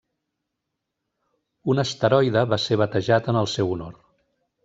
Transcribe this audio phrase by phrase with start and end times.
[1.73, 3.95] Un asteroide va ser batejat en el seu honor.